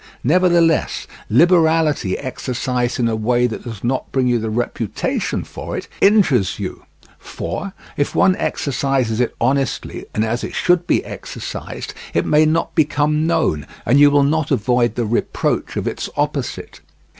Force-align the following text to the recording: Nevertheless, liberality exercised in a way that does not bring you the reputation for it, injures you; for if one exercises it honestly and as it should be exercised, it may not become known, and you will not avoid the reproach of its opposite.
Nevertheless, 0.23 1.05
liberality 1.29 2.17
exercised 2.17 2.99
in 2.99 3.07
a 3.07 3.15
way 3.15 3.45
that 3.45 3.63
does 3.65 3.83
not 3.83 4.11
bring 4.11 4.25
you 4.25 4.39
the 4.39 4.49
reputation 4.49 5.43
for 5.43 5.77
it, 5.77 5.87
injures 6.01 6.57
you; 6.57 6.85
for 7.19 7.73
if 7.97 8.15
one 8.15 8.35
exercises 8.37 9.19
it 9.19 9.35
honestly 9.39 10.07
and 10.15 10.25
as 10.25 10.43
it 10.43 10.55
should 10.55 10.87
be 10.87 11.05
exercised, 11.05 11.93
it 12.15 12.25
may 12.25 12.47
not 12.47 12.73
become 12.73 13.27
known, 13.27 13.67
and 13.85 13.99
you 13.99 14.09
will 14.09 14.23
not 14.23 14.49
avoid 14.49 14.95
the 14.95 15.05
reproach 15.05 15.77
of 15.77 15.85
its 15.87 16.09
opposite. 16.17 16.81